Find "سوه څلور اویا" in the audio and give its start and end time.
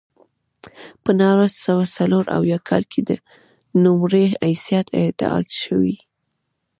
1.65-2.59